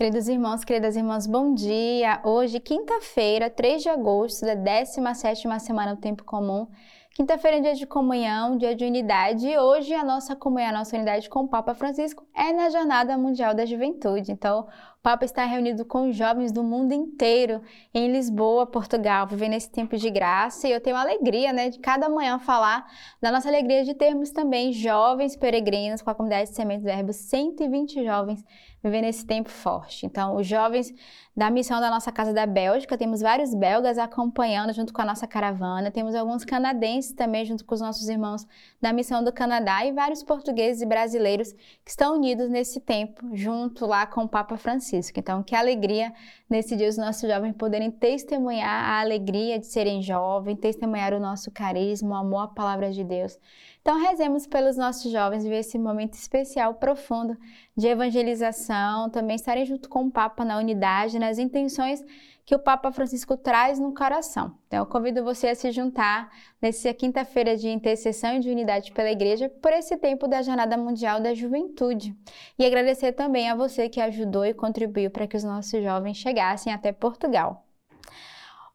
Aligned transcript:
Queridos 0.00 0.28
irmãos, 0.28 0.64
queridas 0.64 0.96
irmãs, 0.96 1.26
bom 1.26 1.52
dia! 1.52 2.22
Hoje, 2.24 2.58
quinta-feira, 2.58 3.50
3 3.50 3.82
de 3.82 3.90
agosto 3.90 4.46
da 4.46 4.56
17ª 4.56 5.58
semana 5.58 5.94
do 5.94 6.00
Tempo 6.00 6.24
Comum. 6.24 6.66
Quinta-feira 7.14 7.58
é 7.58 7.60
dia 7.60 7.74
de 7.74 7.86
comunhão, 7.86 8.56
dia 8.56 8.74
de 8.74 8.82
unidade, 8.82 9.46
e 9.46 9.58
hoje 9.58 9.92
a 9.92 10.02
nossa 10.02 10.34
comunhão, 10.34 10.70
a 10.70 10.78
nossa 10.78 10.96
unidade 10.96 11.28
com 11.28 11.40
o 11.40 11.48
Papa 11.48 11.74
Francisco 11.74 12.26
é 12.34 12.50
na 12.50 12.70
Jornada 12.70 13.18
Mundial 13.18 13.54
da 13.54 13.66
Juventude. 13.66 14.32
Então, 14.32 14.66
o 15.00 15.02
Papa 15.02 15.24
está 15.24 15.46
reunido 15.46 15.82
com 15.82 16.12
jovens 16.12 16.52
do 16.52 16.62
mundo 16.62 16.92
inteiro 16.92 17.62
em 17.94 18.12
Lisboa, 18.12 18.66
Portugal, 18.66 19.26
vivendo 19.26 19.54
esse 19.54 19.70
tempo 19.70 19.96
de 19.96 20.10
graça. 20.10 20.68
E 20.68 20.72
eu 20.72 20.80
tenho 20.80 20.94
a 20.94 21.00
alegria, 21.00 21.54
né, 21.54 21.70
de 21.70 21.78
cada 21.78 22.06
manhã 22.06 22.38
falar 22.38 22.86
da 23.18 23.32
nossa 23.32 23.48
alegria 23.48 23.82
de 23.82 23.94
termos 23.94 24.30
também 24.30 24.74
jovens 24.74 25.34
peregrinos 25.34 26.02
com 26.02 26.10
a 26.10 26.14
comunidade 26.14 26.50
de 26.50 26.56
Sementes 26.56 26.82
do 26.82 26.90
Verbo, 26.90 27.14
120 27.14 28.04
jovens 28.04 28.44
vivendo 28.82 29.04
esse 29.04 29.26
tempo 29.26 29.50
forte. 29.50 30.06
Então, 30.06 30.36
os 30.36 30.46
jovens 30.46 30.92
da 31.36 31.50
missão 31.50 31.80
da 31.80 31.90
nossa 31.90 32.10
Casa 32.10 32.32
da 32.32 32.46
Bélgica, 32.46 32.98
temos 32.98 33.20
vários 33.20 33.54
belgas 33.54 33.98
acompanhando 33.98 34.72
junto 34.72 34.92
com 34.92 35.00
a 35.00 35.04
nossa 35.04 35.26
caravana, 35.26 35.90
temos 35.90 36.14
alguns 36.14 36.44
canadenses 36.44 37.12
também 37.12 37.44
junto 37.44 37.64
com 37.64 37.74
os 37.74 37.80
nossos 37.80 38.08
irmãos 38.08 38.46
da 38.80 38.92
missão 38.92 39.22
do 39.22 39.32
Canadá 39.32 39.84
e 39.84 39.92
vários 39.92 40.22
portugueses 40.22 40.82
e 40.82 40.86
brasileiros 40.86 41.52
que 41.84 41.90
estão 41.90 42.16
unidos 42.16 42.48
nesse 42.48 42.80
tempo, 42.80 43.28
junto 43.34 43.86
lá 43.86 44.06
com 44.06 44.24
o 44.24 44.28
Papa 44.28 44.56
Francisco. 44.56 44.89
Então, 45.16 45.42
que 45.42 45.54
alegria 45.54 46.12
nesse 46.48 46.76
dia 46.76 46.88
os 46.88 46.96
nossos 46.96 47.28
jovens 47.28 47.54
poderem 47.54 47.90
testemunhar 47.90 48.68
a 48.68 49.00
alegria 49.00 49.58
de 49.58 49.66
serem 49.66 50.02
jovens, 50.02 50.58
testemunhar 50.58 51.12
o 51.14 51.20
nosso 51.20 51.50
carisma, 51.50 52.10
o 52.10 52.14
amor 52.14 52.40
à 52.40 52.48
palavra 52.48 52.90
de 52.90 53.04
Deus. 53.04 53.38
Então, 53.80 53.98
rezemos 53.98 54.46
pelos 54.46 54.76
nossos 54.76 55.10
jovens 55.10 55.42
viver 55.42 55.60
esse 55.60 55.78
momento 55.78 56.12
especial, 56.12 56.74
profundo 56.74 57.36
de 57.74 57.86
evangelização, 57.86 59.08
também 59.08 59.36
estarem 59.36 59.64
junto 59.64 59.88
com 59.88 60.04
o 60.04 60.10
Papa 60.10 60.44
na 60.44 60.58
unidade, 60.58 61.18
nas 61.18 61.38
intenções 61.38 62.04
que 62.44 62.54
o 62.54 62.58
Papa 62.58 62.92
Francisco 62.92 63.36
traz 63.36 63.78
no 63.78 63.94
coração. 63.94 64.54
Então, 64.66 64.80
eu 64.80 64.86
convido 64.86 65.24
você 65.24 65.48
a 65.48 65.54
se 65.54 65.70
juntar 65.70 66.30
nessa 66.60 66.92
quinta-feira 66.92 67.56
de 67.56 67.70
intercessão 67.70 68.34
e 68.34 68.40
de 68.40 68.50
unidade 68.50 68.92
pela 68.92 69.10
Igreja 69.10 69.48
por 69.48 69.72
esse 69.72 69.96
tempo 69.96 70.28
da 70.28 70.42
Jornada 70.42 70.76
Mundial 70.76 71.20
da 71.20 71.32
Juventude. 71.32 72.14
E 72.58 72.66
agradecer 72.66 73.12
também 73.12 73.48
a 73.48 73.54
você 73.54 73.88
que 73.88 74.00
ajudou 74.00 74.44
e 74.44 74.52
contribuiu 74.52 75.10
para 75.10 75.26
que 75.26 75.36
os 75.36 75.44
nossos 75.44 75.82
jovens 75.82 76.18
chegassem 76.18 76.72
até 76.72 76.92
Portugal. 76.92 77.64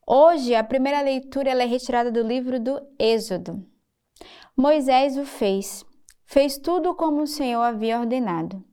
Hoje, 0.08 0.56
a 0.56 0.64
primeira 0.64 1.02
leitura 1.02 1.50
é 1.50 1.66
retirada 1.66 2.12
do 2.12 2.22
livro 2.22 2.60
do 2.60 2.82
Êxodo. 2.98 3.75
Moisés 4.58 5.18
o 5.18 5.26
fez, 5.26 5.86
fez 6.26 6.58
tudo 6.58 6.96
como 6.96 7.22
o 7.22 7.28
Senhor 7.28 7.62
havia 7.62 8.00
ordenado. 8.00 8.64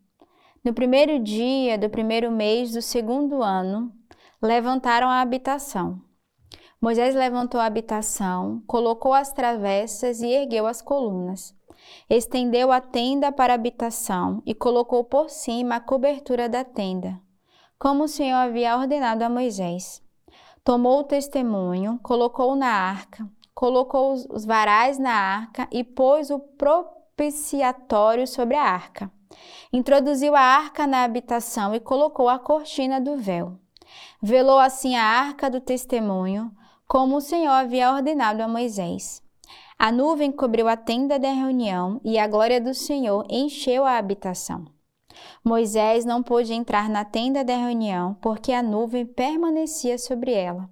No 0.64 0.72
primeiro 0.72 1.18
dia 1.18 1.76
do 1.76 1.90
primeiro 1.90 2.30
mês 2.30 2.70
do 2.70 2.80
segundo 2.80 3.42
ano, 3.42 3.92
levantaram 4.40 5.08
a 5.08 5.20
habitação. 5.20 6.00
Moisés 6.80 7.16
levantou 7.16 7.60
a 7.60 7.66
habitação, 7.66 8.62
colocou 8.64 9.12
as 9.12 9.32
travessas 9.32 10.22
e 10.22 10.28
ergueu 10.28 10.68
as 10.68 10.80
colunas. 10.80 11.52
Estendeu 12.08 12.70
a 12.70 12.80
tenda 12.80 13.32
para 13.32 13.52
a 13.52 13.56
habitação 13.56 14.40
e 14.46 14.54
colocou 14.54 15.02
por 15.02 15.30
cima 15.30 15.74
a 15.76 15.80
cobertura 15.80 16.48
da 16.48 16.62
tenda, 16.62 17.20
como 17.76 18.04
o 18.04 18.08
Senhor 18.08 18.36
havia 18.36 18.78
ordenado 18.78 19.24
a 19.24 19.28
Moisés. 19.28 20.00
Tomou 20.62 21.00
o 21.00 21.04
testemunho, 21.04 21.98
colocou 22.04 22.54
na 22.54 22.68
arca, 22.68 23.28
colocou 23.62 24.14
os 24.28 24.44
varais 24.44 24.98
na 24.98 25.12
arca 25.12 25.68
e 25.70 25.84
pôs 25.84 26.30
o 26.30 26.40
propiciatório 26.40 28.26
sobre 28.26 28.56
a 28.56 28.64
arca. 28.64 29.08
Introduziu 29.72 30.34
a 30.34 30.40
arca 30.40 30.84
na 30.84 31.04
habitação 31.04 31.72
e 31.72 31.78
colocou 31.78 32.28
a 32.28 32.40
cortina 32.40 33.00
do 33.00 33.16
véu. 33.16 33.56
Velou 34.20 34.58
assim 34.58 34.96
a 34.96 35.04
arca 35.04 35.48
do 35.48 35.60
testemunho, 35.60 36.50
como 36.88 37.18
o 37.18 37.20
Senhor 37.20 37.52
havia 37.52 37.92
ordenado 37.92 38.42
a 38.42 38.48
Moisés. 38.48 39.22
A 39.78 39.92
nuvem 39.92 40.32
cobriu 40.32 40.66
a 40.66 40.76
tenda 40.76 41.16
da 41.16 41.30
reunião 41.30 42.00
e 42.02 42.18
a 42.18 42.26
glória 42.26 42.60
do 42.60 42.74
Senhor 42.74 43.24
encheu 43.30 43.84
a 43.84 43.96
habitação. 43.96 44.64
Moisés 45.44 46.04
não 46.04 46.20
pôde 46.20 46.52
entrar 46.52 46.88
na 46.88 47.04
tenda 47.04 47.44
da 47.44 47.56
reunião 47.56 48.14
porque 48.20 48.52
a 48.52 48.60
nuvem 48.60 49.06
permanecia 49.06 49.98
sobre 49.98 50.32
ela 50.32 50.68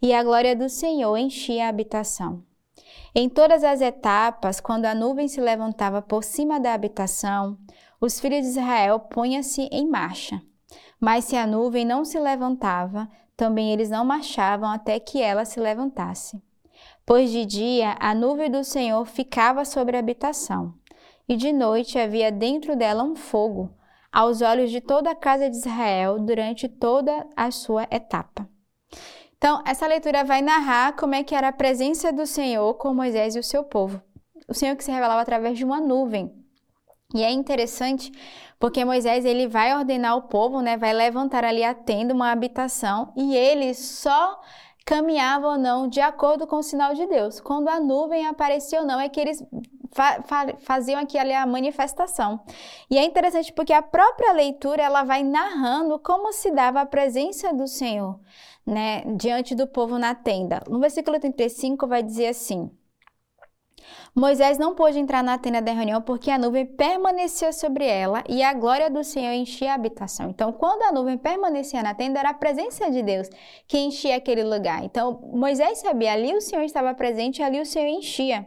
e 0.00 0.12
a 0.12 0.22
glória 0.22 0.56
do 0.56 0.68
Senhor 0.68 1.16
enchia 1.16 1.66
a 1.66 1.68
habitação. 1.68 2.42
Em 3.14 3.28
todas 3.28 3.62
as 3.62 3.80
etapas, 3.80 4.60
quando 4.60 4.86
a 4.86 4.94
nuvem 4.94 5.28
se 5.28 5.40
levantava 5.40 6.00
por 6.00 6.24
cima 6.24 6.58
da 6.58 6.72
habitação, 6.72 7.58
os 8.00 8.18
filhos 8.18 8.42
de 8.42 8.48
Israel 8.48 8.98
punham-se 9.00 9.68
em 9.70 9.88
marcha. 9.88 10.40
Mas 10.98 11.26
se 11.26 11.36
a 11.36 11.46
nuvem 11.46 11.84
não 11.84 12.04
se 12.04 12.18
levantava, 12.18 13.08
também 13.36 13.72
eles 13.72 13.90
não 13.90 14.04
marchavam 14.04 14.70
até 14.70 14.98
que 14.98 15.20
ela 15.20 15.44
se 15.44 15.60
levantasse. 15.60 16.42
Pois 17.04 17.30
de 17.30 17.44
dia 17.44 17.96
a 18.00 18.14
nuvem 18.14 18.50
do 18.50 18.64
Senhor 18.64 19.04
ficava 19.04 19.64
sobre 19.64 19.96
a 19.96 20.00
habitação, 20.00 20.74
e 21.28 21.36
de 21.36 21.52
noite 21.52 21.98
havia 21.98 22.30
dentro 22.30 22.76
dela 22.76 23.02
um 23.02 23.14
fogo, 23.14 23.70
aos 24.12 24.42
olhos 24.42 24.70
de 24.70 24.80
toda 24.80 25.10
a 25.10 25.14
casa 25.14 25.50
de 25.50 25.56
Israel 25.56 26.18
durante 26.18 26.68
toda 26.68 27.26
a 27.36 27.50
sua 27.50 27.86
etapa. 27.90 28.48
Então, 29.42 29.60
essa 29.66 29.88
leitura 29.88 30.22
vai 30.22 30.40
narrar 30.40 30.92
como 30.92 31.16
é 31.16 31.24
que 31.24 31.34
era 31.34 31.48
a 31.48 31.52
presença 31.52 32.12
do 32.12 32.24
Senhor 32.24 32.74
com 32.74 32.94
Moisés 32.94 33.34
e 33.34 33.40
o 33.40 33.42
seu 33.42 33.64
povo. 33.64 34.00
O 34.46 34.54
Senhor 34.54 34.76
que 34.76 34.84
se 34.84 34.92
revelava 34.92 35.20
através 35.20 35.58
de 35.58 35.64
uma 35.64 35.80
nuvem. 35.80 36.32
E 37.12 37.24
é 37.24 37.30
interessante 37.32 38.12
porque 38.56 38.84
Moisés 38.84 39.24
ele 39.24 39.48
vai 39.48 39.76
ordenar 39.76 40.16
o 40.16 40.22
povo, 40.28 40.60
né, 40.60 40.76
vai 40.76 40.92
levantar 40.92 41.44
ali 41.44 41.64
a 41.64 41.74
tenda, 41.74 42.14
uma 42.14 42.30
habitação, 42.30 43.12
e 43.16 43.34
eles 43.34 43.78
só 43.78 44.40
caminhavam 44.86 45.54
ou 45.54 45.58
não 45.58 45.88
de 45.88 46.00
acordo 46.00 46.46
com 46.46 46.58
o 46.58 46.62
sinal 46.62 46.94
de 46.94 47.04
Deus. 47.08 47.40
Quando 47.40 47.66
a 47.66 47.80
nuvem 47.80 48.24
aparecia 48.28 48.78
ou 48.78 48.86
não, 48.86 49.00
é 49.00 49.08
que 49.08 49.18
eles 49.18 49.44
fa 49.90 50.22
faziam 50.60 51.00
aqui 51.00 51.18
ali 51.18 51.34
a 51.34 51.44
manifestação. 51.44 52.40
E 52.88 52.96
é 52.96 53.04
interessante 53.04 53.52
porque 53.52 53.72
a 53.72 53.82
própria 53.82 54.32
leitura 54.32 54.84
ela 54.84 55.02
vai 55.02 55.24
narrando 55.24 55.98
como 55.98 56.32
se 56.32 56.52
dava 56.52 56.80
a 56.80 56.86
presença 56.86 57.52
do 57.52 57.66
Senhor 57.66 58.20
né, 58.66 59.02
diante 59.16 59.54
do 59.54 59.66
povo 59.66 59.98
na 59.98 60.14
tenda. 60.14 60.62
No 60.68 60.80
versículo 60.80 61.18
35 61.18 61.86
vai 61.86 62.02
dizer 62.02 62.28
assim: 62.28 62.70
Moisés 64.14 64.58
não 64.58 64.74
pôde 64.74 64.98
entrar 64.98 65.22
na 65.22 65.38
tenda 65.38 65.62
da 65.62 65.72
reunião 65.72 66.02
porque 66.02 66.30
a 66.30 66.36
nuvem 66.36 66.66
permanecia 66.66 67.50
sobre 67.52 67.86
ela 67.86 68.22
e 68.28 68.42
a 68.42 68.52
glória 68.52 68.90
do 68.90 69.02
Senhor 69.02 69.32
enchia 69.32 69.72
a 69.72 69.74
habitação. 69.74 70.28
Então, 70.28 70.52
quando 70.52 70.82
a 70.82 70.92
nuvem 70.92 71.16
permanecia 71.16 71.82
na 71.82 71.94
tenda, 71.94 72.18
era 72.18 72.30
a 72.30 72.34
presença 72.34 72.90
de 72.90 73.02
Deus 73.02 73.28
que 73.66 73.78
enchia 73.78 74.16
aquele 74.16 74.44
lugar. 74.44 74.84
Então, 74.84 75.18
Moisés 75.32 75.78
sabia, 75.78 76.12
ali 76.12 76.34
o 76.34 76.40
Senhor 76.42 76.62
estava 76.62 76.92
presente, 76.92 77.42
ali 77.42 77.58
o 77.60 77.64
Senhor 77.64 77.88
enchia. 77.88 78.46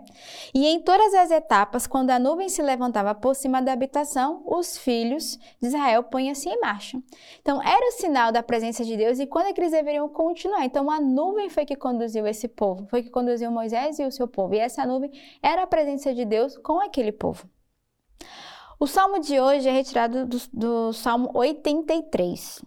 E 0.54 0.68
em 0.68 0.80
todas 0.80 1.14
as 1.16 1.32
etapas, 1.32 1.88
quando 1.88 2.12
a 2.12 2.20
nuvem 2.20 2.48
se 2.48 2.62
levantava 2.62 3.16
por 3.16 3.36
cima 3.36 3.62
da 3.62 3.74
habitação, 3.74 4.44
os 4.46 4.78
filhos 4.78 5.40
de 5.60 5.68
Israel 5.68 6.04
punham-se 6.04 6.48
em 6.48 6.60
marcha. 6.60 7.02
Então, 7.42 7.62
era 7.62 7.88
o 7.88 7.92
sinal 7.94 8.32
da 8.32 8.44
presença 8.44 8.84
de 8.86 8.96
Deus 8.96 9.20
e 9.20 9.26
quando 9.26 9.48
é 9.48 9.54
que 9.54 9.60
eles 9.60 9.72
deveriam 9.72 10.08
continuar. 10.08 10.64
Então, 10.64 10.92
a 10.92 11.02
nuvem 11.02 11.50
foi 11.50 11.66
que 11.66 11.76
conduziu 11.76 12.28
esse 12.28 12.48
povo, 12.48 12.86
foi 12.88 13.02
que 13.02 13.10
conduziu 13.10 13.50
Moisés 13.50 13.98
e 13.98 14.04
o 14.04 14.12
seu 14.12 14.28
povo. 14.28 14.54
E 14.54 14.60
essa 14.60 14.86
nuvem 14.86 15.12
era 15.42 15.64
a 15.64 15.68
presença 15.68 16.14
de 16.14 16.26
Deus 16.26 16.58
com 16.58 16.80
aquele 16.80 17.12
povo. 17.12 17.50
O 18.80 18.88
salmo 18.88 19.20
de 19.20 19.40
hoje 19.40 19.70
é 19.70 19.72
retirado 19.72 20.26
do, 20.26 20.38
do 20.52 20.94
Salmo 20.94 21.32
83. 21.34 22.62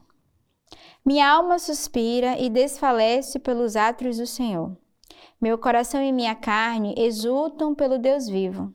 Minha 1.04 1.30
alma 1.30 1.58
suspira 1.58 2.38
e 2.38 2.48
desfalece 2.48 3.38
pelos 3.38 3.76
átrios 3.76 4.18
do 4.18 4.26
Senhor. 4.26 4.76
Meu 5.40 5.56
coração 5.56 6.02
e 6.02 6.12
minha 6.12 6.34
carne 6.34 6.94
exultam 6.96 7.74
pelo 7.74 7.98
Deus 7.98 8.26
vivo. 8.26 8.74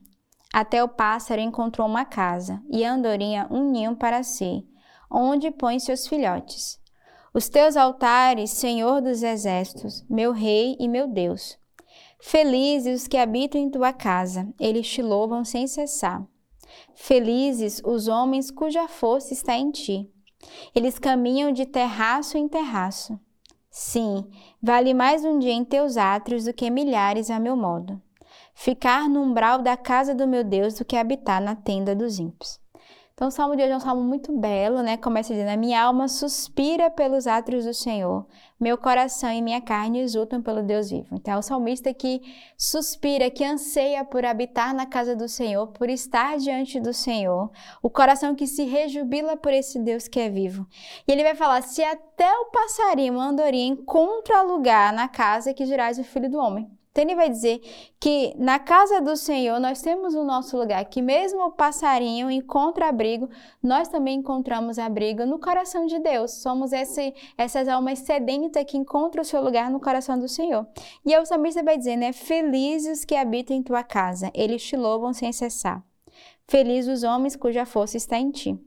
Até 0.54 0.84
o 0.84 0.88
pássaro 0.88 1.42
encontrou 1.42 1.88
uma 1.88 2.06
casa 2.06 2.62
e 2.70 2.86
a 2.86 2.94
andorinha 2.94 3.48
um 3.50 3.72
ninho 3.72 3.96
para 3.96 4.22
si, 4.22 4.68
onde 5.12 5.50
põe 5.52 5.80
seus 5.80 6.08
filhotes. 6.08 6.80
Os 7.34 7.50
teus 7.50 7.76
altares, 7.76 8.52
Senhor 8.52 9.02
dos 9.02 9.24
exércitos, 9.24 10.06
meu 10.08 10.32
Rei 10.32 10.78
e 10.80 10.88
meu 10.88 11.08
Deus. 11.08 11.58
Felizes 12.26 13.02
os 13.02 13.08
que 13.08 13.18
habitam 13.18 13.60
em 13.60 13.70
tua 13.70 13.92
casa, 13.92 14.48
eles 14.58 14.88
te 14.88 15.02
louvam 15.02 15.44
sem 15.44 15.68
cessar. 15.68 16.26
Felizes 16.96 17.82
os 17.86 18.08
homens 18.08 18.50
cuja 18.50 18.88
força 18.88 19.34
está 19.34 19.58
em 19.58 19.70
ti. 19.70 20.10
Eles 20.74 20.98
caminham 20.98 21.52
de 21.52 21.66
terraço 21.66 22.38
em 22.38 22.48
terraço. 22.48 23.20
Sim, 23.70 24.26
vale 24.62 24.94
mais 24.94 25.26
um 25.26 25.38
dia 25.38 25.52
em 25.52 25.66
teus 25.66 25.98
átrios 25.98 26.46
do 26.46 26.54
que 26.54 26.72
milhares 26.72 27.30
a 27.30 27.42
meu 27.42 27.58
modo. 27.58 28.02
Ficar 28.56 29.10
no 29.10 29.22
umbral 29.22 29.62
da 29.62 29.76
casa 29.76 30.16
do 30.16 30.26
meu 30.26 30.46
Deus 30.46 30.76
do 30.76 30.86
que 30.86 30.96
habitar 30.96 31.42
na 31.42 31.58
tenda 31.58 31.94
dos 31.94 32.20
ímpios. 32.20 32.58
Então, 33.16 33.28
o 33.28 33.32
salmo 33.32 33.56
de 33.56 33.62
hoje 33.62 33.72
é 33.72 33.78
um 33.78 33.80
salmo 33.80 34.02
muito 34.02 34.32
belo, 34.32 34.82
né? 34.82 34.98
Começa 34.98 35.32
dizendo: 35.32 35.52
A 35.52 35.56
minha 35.56 35.84
alma 35.84 36.08
suspira 36.08 36.90
pelos 36.90 37.28
átrios 37.28 37.64
do 37.64 37.72
Senhor, 37.74 38.26
meu 38.60 38.76
coração 38.76 39.32
e 39.32 39.40
minha 39.40 39.62
carne 39.62 40.00
exultam 40.00 40.42
pelo 40.42 40.64
Deus 40.64 40.90
vivo. 40.90 41.14
Então, 41.14 41.36
é 41.36 41.38
o 41.38 41.42
salmista 41.44 41.94
que 41.94 42.24
suspira, 42.58 43.30
que 43.30 43.44
anseia 43.44 44.04
por 44.04 44.26
habitar 44.26 44.74
na 44.74 44.88
casa 44.88 45.16
do 45.16 45.30
Senhor, 45.30 45.68
por 45.68 45.92
estar 45.92 46.38
diante 46.40 46.80
do 46.80 46.92
Senhor, 46.92 47.52
o 47.84 47.90
coração 47.90 48.34
que 48.34 48.48
se 48.48 48.64
rejubila 48.64 49.38
por 49.38 49.54
esse 49.54 49.78
Deus 49.78 50.08
que 50.08 50.20
é 50.20 50.28
vivo. 50.28 50.66
E 51.08 51.12
ele 51.12 51.22
vai 51.22 51.36
falar: 51.36 51.62
Se 51.62 51.84
até 51.84 52.32
o 52.40 52.46
passarinho, 52.46 53.20
a 53.20 53.26
andorinha, 53.26 53.74
encontra 53.74 54.42
lugar 54.42 54.92
na 54.92 55.08
casa, 55.08 55.54
que 55.54 55.66
dirás 55.66 56.00
o 56.00 56.04
filho 56.04 56.32
do 56.32 56.40
homem. 56.40 56.68
Ele 56.96 57.16
vai 57.16 57.28
dizer 57.28 57.60
que 58.00 58.36
na 58.38 58.60
casa 58.60 59.02
do 59.02 59.18
Senhor 59.18 59.60
nós 59.60 59.82
temos 59.82 60.14
o 60.14 60.24
nosso 60.24 60.56
lugar, 60.56 60.86
que 60.86 61.02
mesmo 61.02 61.42
o 61.42 61.52
passarinho 61.52 62.30
encontra 62.30 62.88
abrigo, 62.88 63.28
nós 63.64 63.88
também 63.88 64.20
encontramos 64.20 64.78
abrigo 64.78 65.26
no 65.26 65.40
coração 65.40 65.88
de 65.88 65.98
Deus. 65.98 66.32
Somos 66.34 66.72
esse, 66.72 67.14
essas 67.36 67.68
almas 67.68 68.00
sedentas 68.00 68.64
que 68.66 68.78
encontram 68.78 69.24
o 69.24 69.26
seu 69.26 69.44
lugar 69.44 69.72
no 69.72 69.80
coração 69.80 70.20
do 70.20 70.28
Senhor. 70.28 70.68
E 71.04 71.18
o 71.18 71.26
salmista 71.26 71.64
vai 71.64 71.78
dizer, 71.78 71.96
né? 71.96 72.14
Felizes 72.14 73.04
que 73.04 73.16
habitam 73.16 73.58
em 73.58 73.64
tua 73.64 73.82
casa, 73.82 74.30
eles 74.36 74.64
te 74.64 74.76
louvam 74.76 75.14
sem 75.14 75.34
cessar. 75.34 75.84
Felizes 76.48 77.00
os 77.00 77.04
homens 77.04 77.36
cuja 77.36 77.66
força 77.66 77.98
está 77.98 78.20
em 78.20 78.30
ti. 78.30 78.60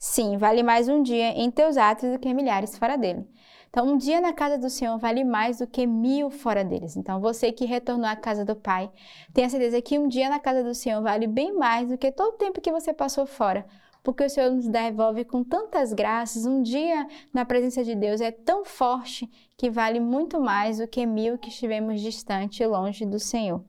Sim, 0.00 0.36
vale 0.36 0.62
mais 0.62 0.88
um 0.88 1.02
dia 1.02 1.30
em 1.30 1.50
teus 1.50 1.76
atos 1.76 2.10
do 2.10 2.18
que 2.18 2.32
milhares 2.32 2.76
fora 2.76 2.96
dele. 2.96 3.24
Então, 3.68 3.86
um 3.86 3.96
dia 3.96 4.20
na 4.20 4.32
casa 4.32 4.56
do 4.56 4.70
Senhor 4.70 4.98
vale 4.98 5.24
mais 5.24 5.58
do 5.58 5.66
que 5.66 5.86
mil 5.86 6.30
fora 6.30 6.64
deles. 6.64 6.96
Então, 6.96 7.20
você 7.20 7.52
que 7.52 7.64
retornou 7.64 8.06
à 8.06 8.16
casa 8.16 8.44
do 8.44 8.56
Pai, 8.56 8.90
tenha 9.32 9.48
certeza 9.48 9.80
que 9.82 9.98
um 9.98 10.08
dia 10.08 10.28
na 10.28 10.38
casa 10.38 10.64
do 10.64 10.74
Senhor 10.74 11.02
vale 11.02 11.26
bem 11.26 11.52
mais 11.54 11.88
do 11.88 11.98
que 11.98 12.10
todo 12.10 12.34
o 12.34 12.38
tempo 12.38 12.60
que 12.60 12.72
você 12.72 12.92
passou 12.92 13.26
fora. 13.26 13.66
Porque 14.02 14.24
o 14.24 14.30
Senhor 14.30 14.50
nos 14.50 14.66
devolve 14.66 15.24
com 15.24 15.44
tantas 15.44 15.92
graças. 15.92 16.46
Um 16.46 16.62
dia 16.62 17.06
na 17.32 17.44
presença 17.44 17.84
de 17.84 17.94
Deus 17.94 18.20
é 18.20 18.30
tão 18.30 18.64
forte 18.64 19.28
que 19.56 19.68
vale 19.68 20.00
muito 20.00 20.40
mais 20.40 20.78
do 20.78 20.88
que 20.88 21.04
mil 21.04 21.36
que 21.36 21.50
estivemos 21.50 22.00
distante 22.00 22.62
e 22.62 22.66
longe 22.66 23.04
do 23.04 23.18
Senhor. 23.18 23.62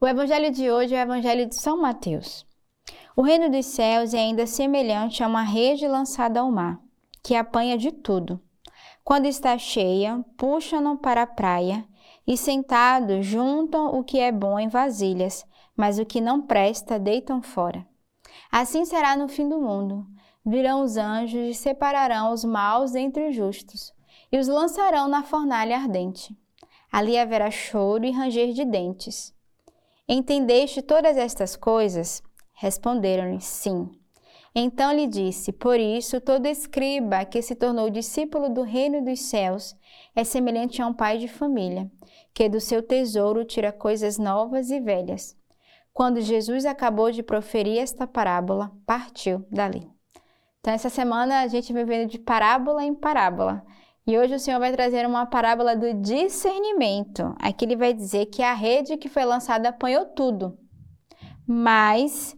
O 0.00 0.06
evangelho 0.06 0.50
de 0.50 0.70
hoje 0.70 0.94
é 0.94 0.98
o 0.98 1.02
evangelho 1.02 1.46
de 1.46 1.56
São 1.56 1.80
Mateus. 1.80 2.46
O 3.16 3.22
reino 3.22 3.50
dos 3.50 3.66
céus 3.66 4.14
é 4.14 4.18
ainda 4.18 4.46
semelhante 4.46 5.24
a 5.24 5.26
uma 5.26 5.42
rede 5.42 5.88
lançada 5.88 6.40
ao 6.40 6.52
mar, 6.52 6.80
que 7.22 7.34
apanha 7.34 7.76
de 7.76 7.90
tudo. 7.90 8.40
Quando 9.08 9.24
está 9.24 9.56
cheia, 9.56 10.22
puxam-no 10.36 10.98
para 10.98 11.22
a 11.22 11.26
praia 11.26 11.82
e, 12.26 12.36
sentados, 12.36 13.24
juntam 13.24 13.98
o 13.98 14.04
que 14.04 14.20
é 14.20 14.30
bom 14.30 14.58
em 14.58 14.68
vasilhas, 14.68 15.46
mas 15.74 15.98
o 15.98 16.04
que 16.04 16.20
não 16.20 16.42
presta 16.42 16.98
deitam 16.98 17.40
fora. 17.40 17.86
Assim 18.52 18.84
será 18.84 19.16
no 19.16 19.26
fim 19.26 19.48
do 19.48 19.58
mundo. 19.58 20.06
Virão 20.44 20.82
os 20.82 20.98
anjos 20.98 21.40
e 21.40 21.54
separarão 21.54 22.34
os 22.34 22.44
maus 22.44 22.94
entre 22.94 23.30
os 23.30 23.34
justos, 23.34 23.94
e 24.30 24.36
os 24.36 24.46
lançarão 24.46 25.08
na 25.08 25.22
fornalha 25.22 25.78
ardente. 25.78 26.36
Ali 26.92 27.16
haverá 27.16 27.50
choro 27.50 28.04
e 28.04 28.10
ranger 28.10 28.52
de 28.52 28.66
dentes. 28.66 29.34
Entendeste 30.06 30.82
todas 30.82 31.16
estas 31.16 31.56
coisas? 31.56 32.22
Responderam-lhe: 32.52 33.40
Sim. 33.40 33.88
Então 34.54 34.92
lhe 34.92 35.06
disse: 35.06 35.52
Por 35.52 35.78
isso, 35.78 36.20
todo 36.20 36.46
escriba 36.46 37.24
que 37.24 37.42
se 37.42 37.54
tornou 37.54 37.90
discípulo 37.90 38.48
do 38.48 38.62
reino 38.62 39.04
dos 39.04 39.20
céus 39.20 39.76
é 40.14 40.24
semelhante 40.24 40.80
a 40.80 40.86
um 40.86 40.94
pai 40.94 41.18
de 41.18 41.28
família, 41.28 41.90
que 42.32 42.48
do 42.48 42.60
seu 42.60 42.82
tesouro 42.82 43.44
tira 43.44 43.72
coisas 43.72 44.18
novas 44.18 44.70
e 44.70 44.80
velhas. 44.80 45.36
Quando 45.92 46.20
Jesus 46.20 46.64
acabou 46.64 47.10
de 47.10 47.22
proferir 47.22 47.78
esta 47.78 48.06
parábola, 48.06 48.72
partiu 48.86 49.44
dali. 49.50 49.90
Então, 50.60 50.72
essa 50.72 50.88
semana 50.88 51.40
a 51.40 51.46
gente 51.46 51.72
vem 51.72 51.84
vendo 51.84 52.10
de 52.10 52.18
parábola 52.18 52.84
em 52.84 52.94
parábola. 52.94 53.64
E 54.06 54.18
hoje 54.18 54.34
o 54.34 54.38
Senhor 54.38 54.58
vai 54.58 54.72
trazer 54.72 55.06
uma 55.06 55.26
parábola 55.26 55.76
do 55.76 55.92
discernimento. 55.94 57.34
Aqui 57.38 57.64
ele 57.64 57.76
vai 57.76 57.92
dizer 57.92 58.26
que 58.26 58.42
a 58.42 58.54
rede 58.54 58.96
que 58.96 59.08
foi 59.08 59.24
lançada 59.24 59.68
apanhou 59.68 60.06
tudo. 60.06 60.58
Mas, 61.46 62.36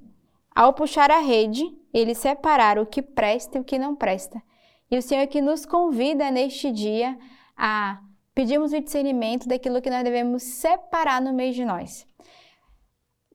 ao 0.54 0.72
puxar 0.72 1.10
a 1.10 1.20
rede, 1.20 1.64
ele 1.92 2.14
separar 2.14 2.78
o 2.78 2.86
que 2.86 3.02
presta 3.02 3.58
e 3.58 3.60
o 3.60 3.64
que 3.64 3.78
não 3.78 3.94
presta. 3.94 4.42
E 4.90 4.98
o 4.98 5.02
Senhor 5.02 5.26
que 5.26 5.40
nos 5.40 5.64
convida 5.64 6.30
neste 6.30 6.70
dia 6.70 7.16
a 7.56 8.00
pedirmos 8.34 8.72
o 8.72 8.80
discernimento 8.80 9.46
daquilo 9.48 9.82
que 9.82 9.90
nós 9.90 10.02
devemos 10.02 10.42
separar 10.42 11.20
no 11.20 11.32
meio 11.32 11.52
de 11.52 11.64
nós. 11.64 12.06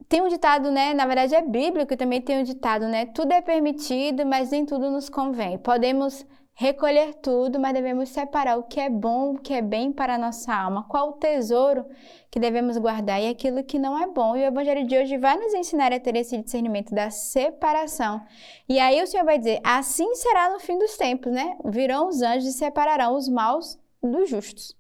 Tem 0.08 0.22
um 0.22 0.28
ditado, 0.28 0.70
né? 0.72 0.94
Na 0.94 1.06
verdade 1.06 1.34
é 1.34 1.42
bíblico, 1.42 1.98
também 1.98 2.22
tem 2.22 2.40
um 2.40 2.44
ditado, 2.44 2.88
né? 2.88 3.06
Tudo 3.08 3.32
é 3.32 3.42
permitido, 3.42 4.26
mas 4.26 4.52
nem 4.52 4.66
tudo 4.66 4.92
nos 4.92 5.10
convém. 5.10 5.58
Podemos 5.58 6.26
recolher 6.58 7.16
tudo, 7.16 7.60
mas 7.60 7.74
devemos 7.74 8.08
separar 8.10 8.58
o 8.58 8.64
que 8.64 8.80
é 8.80 8.90
bom, 8.90 9.34
o 9.34 9.38
que 9.38 9.54
é 9.54 9.62
bem 9.62 9.92
para 9.92 10.16
a 10.16 10.18
nossa 10.18 10.56
alma, 10.56 10.88
qual 10.88 11.10
o 11.10 11.14
tesouro 11.14 11.86
que 12.32 12.40
devemos 12.40 12.78
guardar 12.78 13.22
e 13.22 13.28
aquilo 13.28 13.64
que 13.64 13.78
não 13.78 14.02
é 14.02 14.08
bom. 14.08 14.38
E 14.38 14.40
o 14.40 14.46
Evangelho 14.46 14.88
de 14.88 14.98
hoje 14.98 15.18
vai 15.18 15.38
nos 15.38 15.54
ensinar 15.54 15.92
a 15.92 16.00
ter 16.00 16.16
esse 16.16 16.38
discernimento 16.38 16.96
da 16.96 17.10
separação. 17.10 18.22
E 18.70 18.80
aí 18.80 19.04
o 19.04 19.08
Senhor 19.08 19.26
vai 19.26 19.38
dizer: 19.38 19.60
assim 19.64 20.16
será 20.16 20.50
no 20.50 20.60
fim 20.60 20.80
dos 20.80 20.96
tempos, 20.96 21.32
né? 21.32 21.58
Virão 21.66 22.08
os 22.08 22.22
anjos 22.22 22.48
e 22.48 22.54
separarão 22.54 23.16
os 23.16 23.28
maus 23.28 23.78
dos 24.02 24.30
justos. 24.30 24.74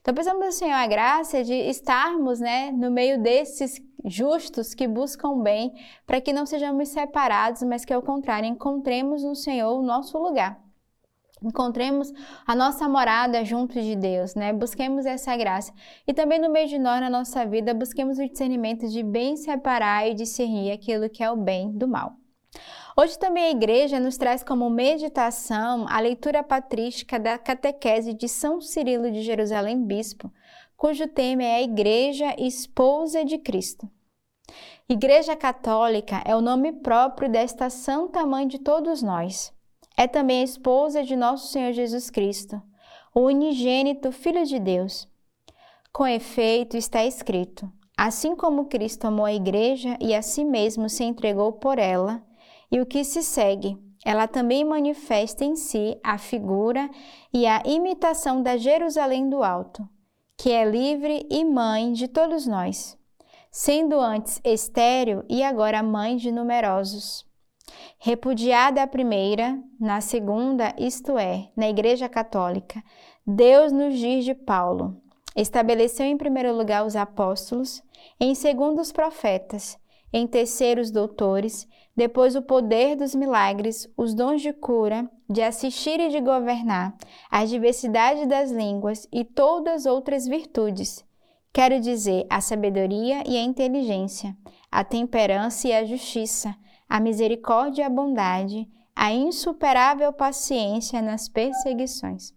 Então, 0.00 0.12
precisamos 0.12 0.44
do 0.44 0.52
Senhor 0.52 0.74
a 0.74 0.86
graça 0.88 1.44
de 1.44 1.54
estarmos 1.54 2.40
né, 2.40 2.72
no 2.72 2.90
meio 2.90 3.22
desses 3.22 3.80
justos 4.04 4.74
que 4.74 4.88
buscam 4.88 5.38
bem, 5.38 5.72
para 6.04 6.20
que 6.20 6.32
não 6.32 6.44
sejamos 6.44 6.88
separados, 6.88 7.62
mas 7.62 7.84
que, 7.84 7.94
ao 7.94 8.02
contrário, 8.02 8.48
encontremos 8.48 9.22
no 9.22 9.36
Senhor 9.36 9.78
o 9.78 9.82
nosso 9.82 10.18
lugar 10.18 10.60
encontremos 11.44 12.12
a 12.46 12.54
nossa 12.54 12.88
morada 12.88 13.44
junto 13.44 13.80
de 13.80 13.96
Deus, 13.96 14.34
né? 14.34 14.52
Busquemos 14.52 15.06
essa 15.06 15.36
graça. 15.36 15.72
E 16.06 16.14
também 16.14 16.40
no 16.40 16.50
meio 16.50 16.68
de 16.68 16.78
nós, 16.78 17.00
na 17.00 17.10
nossa 17.10 17.44
vida, 17.46 17.74
busquemos 17.74 18.18
o 18.18 18.28
discernimento 18.28 18.88
de 18.88 19.02
bem 19.02 19.36
separar 19.36 20.08
e 20.08 20.14
discernir 20.14 20.72
aquilo 20.72 21.10
que 21.10 21.22
é 21.22 21.30
o 21.30 21.36
bem 21.36 21.72
do 21.72 21.88
mal. 21.88 22.14
Hoje 22.96 23.18
também 23.18 23.44
a 23.44 23.50
igreja 23.50 23.98
nos 23.98 24.18
traz 24.18 24.42
como 24.42 24.68
meditação 24.68 25.86
a 25.88 25.98
leitura 25.98 26.42
patrística 26.42 27.18
da 27.18 27.38
catequese 27.38 28.12
de 28.12 28.28
São 28.28 28.60
Cirilo 28.60 29.10
de 29.10 29.22
Jerusalém 29.22 29.82
Bispo, 29.82 30.30
cujo 30.76 31.08
tema 31.08 31.42
é 31.42 31.54
a 31.54 31.62
Igreja 31.62 32.34
Esposa 32.38 33.24
de 33.24 33.38
Cristo. 33.38 33.88
Igreja 34.88 35.34
Católica 35.34 36.22
é 36.26 36.36
o 36.36 36.42
nome 36.42 36.72
próprio 36.72 37.30
desta 37.30 37.70
Santa 37.70 38.26
Mãe 38.26 38.46
de 38.46 38.58
todos 38.58 39.02
nós. 39.02 39.54
É 39.96 40.06
também 40.06 40.40
a 40.40 40.44
esposa 40.44 41.02
de 41.02 41.14
nosso 41.14 41.48
Senhor 41.48 41.72
Jesus 41.72 42.10
Cristo, 42.10 42.60
o 43.14 43.20
unigênito 43.22 44.10
Filho 44.10 44.44
de 44.44 44.58
Deus. 44.58 45.08
Com 45.92 46.06
efeito, 46.06 46.76
está 46.76 47.04
escrito: 47.04 47.70
Assim 47.96 48.34
como 48.34 48.66
Cristo 48.66 49.06
amou 49.06 49.26
a 49.26 49.34
igreja 49.34 49.96
e 50.00 50.14
a 50.14 50.22
si 50.22 50.44
mesmo 50.44 50.88
se 50.88 51.04
entregou 51.04 51.52
por 51.52 51.78
ela, 51.78 52.22
e 52.70 52.80
o 52.80 52.86
que 52.86 53.04
se 53.04 53.22
segue, 53.22 53.78
ela 54.04 54.26
também 54.26 54.64
manifesta 54.64 55.44
em 55.44 55.54
si 55.54 55.96
a 56.02 56.18
figura 56.18 56.90
e 57.32 57.46
a 57.46 57.62
imitação 57.64 58.42
da 58.42 58.56
Jerusalém 58.56 59.28
do 59.28 59.42
Alto, 59.42 59.86
que 60.36 60.50
é 60.50 60.64
livre 60.64 61.26
e 61.30 61.44
mãe 61.44 61.92
de 61.92 62.08
todos 62.08 62.46
nós, 62.46 62.98
sendo 63.50 64.00
antes 64.00 64.40
estéril 64.42 65.22
e 65.28 65.42
agora 65.42 65.82
mãe 65.82 66.16
de 66.16 66.32
numerosos. 66.32 67.24
Repudiada 67.98 68.82
a 68.82 68.86
primeira, 68.86 69.58
na 69.78 70.00
segunda, 70.00 70.74
isto 70.78 71.16
é, 71.16 71.48
na 71.56 71.68
Igreja 71.68 72.08
Católica, 72.08 72.82
Deus 73.26 73.70
nos 73.72 73.98
diz 73.98 74.24
de 74.24 74.34
Paulo, 74.34 75.00
estabeleceu 75.36 76.06
em 76.06 76.16
primeiro 76.16 76.54
lugar 76.56 76.84
os 76.84 76.96
apóstolos, 76.96 77.82
em 78.18 78.34
segundo 78.34 78.80
os 78.80 78.92
profetas, 78.92 79.78
em 80.12 80.26
terceiro 80.26 80.80
os 80.80 80.90
doutores, 80.90 81.66
depois 81.96 82.34
o 82.34 82.42
poder 82.42 82.96
dos 82.96 83.14
milagres, 83.14 83.88
os 83.96 84.14
dons 84.14 84.42
de 84.42 84.52
cura, 84.52 85.08
de 85.28 85.42
assistir 85.42 86.00
e 86.00 86.08
de 86.08 86.20
governar, 86.20 86.94
a 87.30 87.44
diversidade 87.44 88.26
das 88.26 88.50
línguas 88.50 89.06
e 89.12 89.24
todas 89.24 89.86
outras 89.86 90.26
virtudes. 90.26 91.04
Quero 91.52 91.80
dizer, 91.80 92.26
a 92.30 92.40
sabedoria 92.40 93.22
e 93.26 93.36
a 93.36 93.42
inteligência, 93.42 94.36
a 94.70 94.82
temperança 94.82 95.68
e 95.68 95.72
a 95.72 95.84
justiça, 95.84 96.54
a 96.92 97.00
misericórdia 97.00 97.80
e 97.80 97.86
a 97.86 97.88
bondade, 97.88 98.68
a 98.94 99.10
insuperável 99.10 100.12
paciência 100.12 101.00
nas 101.00 101.26
perseguições. 101.26 102.34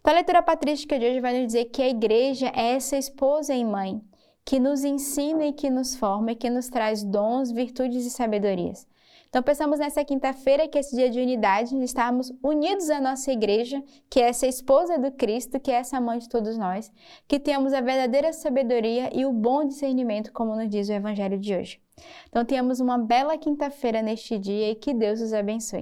Então, 0.00 0.12
a 0.12 0.14
leitura 0.16 0.42
patrística 0.42 0.98
de 0.98 1.06
hoje 1.06 1.20
vai 1.20 1.38
nos 1.38 1.46
dizer 1.46 1.66
que 1.66 1.80
a 1.80 1.88
igreja 1.88 2.50
é 2.52 2.72
essa 2.72 2.96
esposa 2.96 3.54
e 3.54 3.64
mãe 3.64 4.02
que 4.44 4.58
nos 4.58 4.82
ensina 4.82 5.46
e 5.46 5.52
que 5.52 5.70
nos 5.70 5.94
forma 5.94 6.32
e 6.32 6.34
que 6.34 6.50
nos 6.50 6.68
traz 6.68 7.04
dons, 7.04 7.52
virtudes 7.52 8.04
e 8.04 8.10
sabedorias. 8.10 8.88
Então, 9.32 9.42
pensamos 9.42 9.78
nessa 9.78 10.04
quinta-feira 10.04 10.68
que 10.68 10.78
esse 10.78 10.94
dia 10.94 11.08
de 11.08 11.18
unidade, 11.18 11.74
estarmos 11.82 12.30
unidos 12.42 12.90
à 12.90 13.00
nossa 13.00 13.32
igreja, 13.32 13.82
que 14.10 14.20
é 14.20 14.28
essa 14.28 14.46
esposa 14.46 14.98
do 14.98 15.10
Cristo, 15.10 15.58
que 15.58 15.70
é 15.70 15.76
essa 15.76 15.98
mãe 15.98 16.18
de 16.18 16.28
todos 16.28 16.58
nós, 16.58 16.92
que 17.26 17.40
tenhamos 17.40 17.72
a 17.72 17.80
verdadeira 17.80 18.30
sabedoria 18.34 19.08
e 19.10 19.24
o 19.24 19.32
bom 19.32 19.64
discernimento, 19.64 20.30
como 20.34 20.54
nos 20.54 20.68
diz 20.68 20.90
o 20.90 20.92
Evangelho 20.92 21.38
de 21.38 21.54
hoje. 21.54 21.80
Então, 22.28 22.44
tenhamos 22.44 22.78
uma 22.78 22.98
bela 22.98 23.38
quinta-feira 23.38 24.02
neste 24.02 24.38
dia 24.38 24.72
e 24.72 24.74
que 24.74 24.92
Deus 24.92 25.22
os 25.22 25.32
abençoe. 25.32 25.80